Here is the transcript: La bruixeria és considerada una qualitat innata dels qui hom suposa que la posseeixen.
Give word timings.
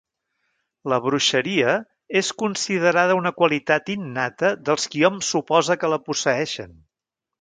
La 0.93 0.97
bruixeria 1.07 1.75
és 2.21 2.31
considerada 2.43 3.17
una 3.19 3.33
qualitat 3.41 3.91
innata 3.97 4.51
dels 4.71 4.89
qui 4.95 5.05
hom 5.11 5.21
suposa 5.29 5.77
que 5.85 5.93
la 5.95 6.01
posseeixen. 6.09 6.75